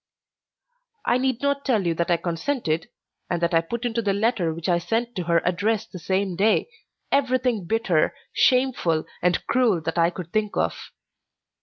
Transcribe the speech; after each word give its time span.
I 1.05 1.19
need 1.19 1.43
not 1.43 1.63
tell 1.63 1.85
you 1.85 1.93
that 1.93 2.09
I 2.09 2.17
consented, 2.17 2.89
and 3.29 3.39
that 3.39 3.53
I 3.53 3.61
put 3.61 3.85
into 3.85 4.01
the 4.01 4.13
letter 4.13 4.51
which 4.51 4.67
I 4.67 4.79
sent 4.79 5.15
to 5.17 5.25
her 5.25 5.43
address 5.45 5.85
the 5.85 5.99
same 5.99 6.35
day, 6.35 6.71
everything 7.11 7.65
bitter, 7.67 8.15
shameful, 8.33 9.05
and 9.21 9.45
cruel 9.45 9.79
that 9.81 9.99
I 9.99 10.09
could 10.09 10.33
think 10.33 10.57
of. 10.57 10.89